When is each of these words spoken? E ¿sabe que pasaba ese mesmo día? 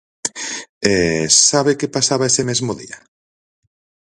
E 0.93 0.93
¿sabe 1.49 1.77
que 1.79 1.93
pasaba 1.95 2.29
ese 2.31 2.43
mesmo 2.49 2.71
día? 2.81 2.97